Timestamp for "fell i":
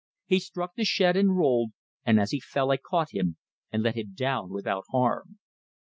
2.39-2.77